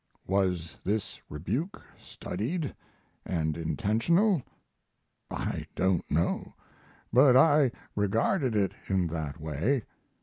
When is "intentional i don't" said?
3.55-6.09